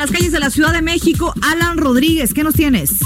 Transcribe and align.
Las 0.00 0.10
calles 0.10 0.32
de 0.32 0.40
la 0.40 0.48
Ciudad 0.48 0.72
de 0.72 0.80
México. 0.80 1.34
Alan 1.42 1.76
Rodríguez, 1.76 2.32
¿qué 2.32 2.42
nos 2.42 2.54
tienes? 2.54 3.00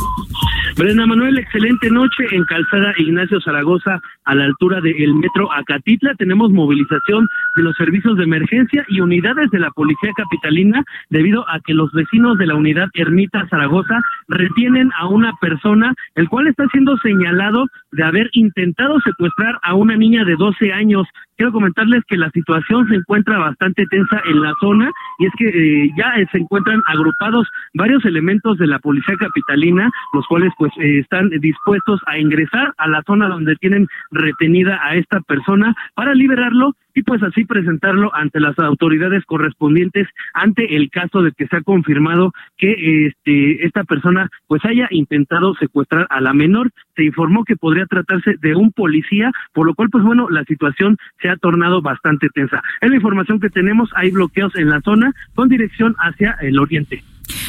Brenda 0.76 1.06
Manuel, 1.06 1.38
excelente 1.38 1.90
noche 1.90 2.24
en 2.30 2.44
Calzada 2.44 2.94
Ignacio 2.98 3.40
Zaragoza, 3.40 4.00
a 4.24 4.34
la 4.34 4.44
altura 4.44 4.80
del 4.80 5.14
metro 5.14 5.52
Acatitla. 5.52 6.14
Tenemos 6.14 6.50
movilización 6.50 7.28
de 7.56 7.62
los 7.62 7.76
servicios 7.76 8.16
de 8.16 8.24
emergencia 8.24 8.84
y 8.88 9.00
unidades 9.00 9.50
de 9.50 9.58
la 9.58 9.70
Policía 9.70 10.10
Capitalina 10.16 10.84
debido 11.10 11.48
a 11.48 11.58
que 11.60 11.74
los 11.74 11.92
vecinos 11.92 12.38
de 12.38 12.46
la 12.46 12.54
unidad 12.54 12.88
Ermita 12.94 13.46
Zaragoza 13.48 14.00
retienen 14.28 14.90
a 14.98 15.08
una 15.08 15.32
persona, 15.40 15.94
el 16.14 16.28
cual 16.28 16.46
está 16.46 16.64
siendo 16.72 16.96
señalado 16.98 17.66
de 17.90 18.04
haber 18.04 18.30
intentado 18.32 19.00
secuestrar 19.00 19.58
a 19.62 19.74
una 19.74 19.96
niña 19.96 20.24
de 20.24 20.36
12 20.36 20.72
años. 20.72 21.06
Quiero 21.36 21.52
comentarles 21.52 22.02
que 22.06 22.16
la 22.16 22.30
situación 22.30 22.88
se 22.88 22.96
encuentra 22.96 23.38
bastante 23.38 23.86
tensa 23.86 24.22
en 24.24 24.40
la 24.40 24.52
zona 24.60 24.90
y 25.18 25.26
es 25.26 25.32
que 25.36 25.48
eh, 25.48 25.90
ya 25.96 26.14
se 26.30 26.38
encuentran 26.38 26.80
agrupados 26.86 27.48
varios 27.74 28.04
elementos 28.04 28.56
de 28.58 28.68
la 28.68 28.78
Policía 28.78 29.16
Capitalina, 29.18 29.90
los 30.12 30.26
cuales 30.28 30.52
pues 30.58 30.72
eh, 30.78 31.00
están 31.00 31.30
dispuestos 31.40 32.00
a 32.06 32.18
ingresar 32.18 32.72
a 32.78 32.88
la 32.88 33.02
zona 33.02 33.28
donde 33.28 33.56
tienen 33.56 33.88
retenida 34.12 34.78
a 34.82 34.94
esta 34.94 35.20
persona 35.20 35.74
para 35.94 36.14
liberarlo 36.14 36.76
y 36.94 37.02
pues 37.02 37.22
así 37.22 37.44
presentarlo 37.44 38.14
ante 38.14 38.40
las 38.40 38.58
autoridades 38.58 39.24
correspondientes 39.24 40.08
ante 40.32 40.76
el 40.76 40.90
caso 40.90 41.22
de 41.22 41.32
que 41.32 41.46
se 41.46 41.56
ha 41.56 41.62
confirmado 41.62 42.32
que 42.56 43.06
este 43.06 43.66
esta 43.66 43.84
persona 43.84 44.30
pues 44.46 44.64
haya 44.64 44.86
intentado 44.90 45.54
secuestrar 45.56 46.06
a 46.10 46.20
la 46.20 46.32
menor 46.32 46.70
se 46.96 47.04
informó 47.04 47.44
que 47.44 47.56
podría 47.56 47.86
tratarse 47.86 48.36
de 48.40 48.54
un 48.54 48.72
policía 48.72 49.32
por 49.52 49.66
lo 49.66 49.74
cual 49.74 49.88
pues 49.90 50.04
bueno 50.04 50.28
la 50.30 50.44
situación 50.44 50.96
se 51.20 51.28
ha 51.28 51.36
tornado 51.36 51.82
bastante 51.82 52.28
tensa 52.32 52.62
es 52.80 52.90
la 52.90 52.96
información 52.96 53.40
que 53.40 53.50
tenemos 53.50 53.90
hay 53.94 54.10
bloqueos 54.10 54.54
en 54.56 54.70
la 54.70 54.80
zona 54.80 55.12
con 55.34 55.48
dirección 55.48 55.94
hacia 55.98 56.36
el 56.40 56.58
oriente 56.58 57.02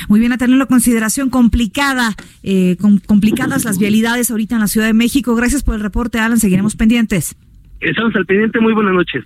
muy 0.08 0.20
bien, 0.20 0.32
a 0.32 0.38
tenerlo 0.38 0.64
en 0.64 0.68
consideración, 0.68 1.30
complicada, 1.30 2.12
eh, 2.44 2.78
complicadas 3.08 3.66
las 3.66 3.80
vialidades 3.80 4.32
ahorita 4.32 4.56
en 4.56 4.62
la 4.62 4.68
Ciudad 4.68 4.88
de 4.88 4.94
México. 4.94 5.36
Gracias 5.36 5.64
por 5.64 5.76
el 5.76 5.82
reporte, 5.82 6.20
Alan. 6.20 6.40
Seguiremos 6.40 6.76
pendientes. 6.76 7.36
Estamos 7.82 8.16
al 8.16 8.26
pendiente. 8.26 8.60
Muy 8.60 8.74
buenas 8.74 8.94
noches. 8.94 9.26